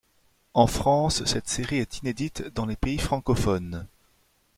En 0.55 0.65
France 0.65 1.23
cette 1.25 1.47
série 1.47 1.77
est 1.77 1.99
inédite 1.99 2.41
dans 2.55 2.65
les 2.65 2.75
pays 2.75 2.97
francophones. 2.97 3.85